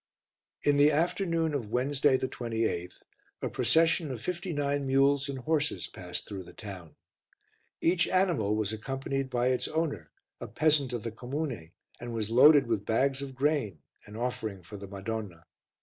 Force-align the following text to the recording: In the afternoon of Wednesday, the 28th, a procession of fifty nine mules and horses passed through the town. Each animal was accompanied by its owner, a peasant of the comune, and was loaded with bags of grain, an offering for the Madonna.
In 0.63 0.77
the 0.77 0.91
afternoon 0.91 1.53
of 1.53 1.69
Wednesday, 1.69 2.17
the 2.17 2.27
28th, 2.27 3.03
a 3.39 3.49
procession 3.49 4.09
of 4.09 4.19
fifty 4.19 4.51
nine 4.51 4.87
mules 4.87 5.29
and 5.29 5.37
horses 5.37 5.85
passed 5.85 6.27
through 6.27 6.41
the 6.41 6.53
town. 6.53 6.95
Each 7.81 8.07
animal 8.07 8.55
was 8.55 8.73
accompanied 8.73 9.29
by 9.29 9.49
its 9.49 9.67
owner, 9.67 10.09
a 10.39 10.47
peasant 10.47 10.91
of 10.91 11.03
the 11.03 11.11
comune, 11.11 11.69
and 11.99 12.15
was 12.15 12.31
loaded 12.31 12.65
with 12.65 12.83
bags 12.83 13.21
of 13.21 13.35
grain, 13.35 13.83
an 14.07 14.15
offering 14.15 14.63
for 14.63 14.75
the 14.75 14.87
Madonna. 14.87 15.45